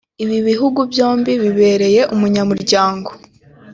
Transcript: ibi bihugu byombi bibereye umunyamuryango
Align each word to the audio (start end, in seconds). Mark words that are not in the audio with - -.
ibi 0.23 0.37
bihugu 0.47 0.79
byombi 0.91 1.31
bibereye 1.41 2.01
umunyamuryango 2.13 3.09